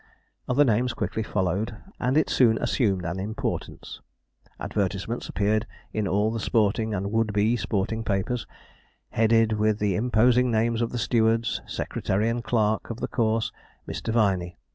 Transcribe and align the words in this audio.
Other 0.49 0.65
names 0.65 0.95
quickly 0.95 1.21
followed, 1.21 1.77
and 1.99 2.17
it 2.17 2.27
soon 2.27 2.57
assumed 2.57 3.05
an 3.05 3.19
importance. 3.19 4.01
Advertisements 4.59 5.29
appeared 5.29 5.67
in 5.93 6.07
all 6.07 6.31
the 6.31 6.39
sporting 6.39 6.95
and 6.95 7.11
would 7.11 7.31
be 7.33 7.55
sporting 7.55 8.03
papers, 8.03 8.47
headed 9.11 9.51
with 9.53 9.77
the 9.77 9.93
imposing 9.95 10.49
names 10.49 10.81
of 10.81 10.89
the 10.89 10.97
stewards, 10.97 11.61
secretary, 11.67 12.29
and 12.29 12.43
clerk 12.43 12.89
of 12.89 12.99
the 12.99 13.07
course, 13.07 13.51
Mr. 13.87 14.11
Viney. 14.11 14.57